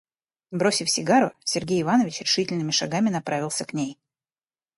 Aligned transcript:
Бросив 0.49 0.89
сигару, 0.89 1.29
Сергей 1.43 1.83
Иванович 1.83 2.21
решительными 2.21 2.71
шагами 2.71 3.11
направился 3.11 3.65
к 3.65 3.73
ней. 3.73 3.99